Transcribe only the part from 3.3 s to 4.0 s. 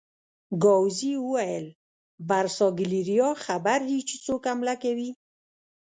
خبر دي